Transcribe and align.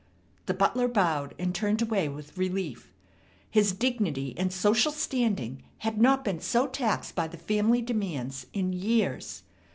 The 0.47 0.55
butler 0.55 0.87
bowed, 0.87 1.35
and 1.37 1.53
turned 1.53 1.79
away 1.83 2.09
with 2.09 2.35
relief. 2.35 2.91
His 3.51 3.71
dignity 3.71 4.33
and 4.35 4.51
social 4.51 4.91
standing 4.91 5.61
had 5.77 6.01
not 6.01 6.25
been 6.25 6.39
so 6.39 6.65
taxed 6.65 7.13
by 7.13 7.27
the 7.27 7.37
family 7.37 7.83
demands 7.83 8.47
in 8.51 8.73
years. 8.73 9.43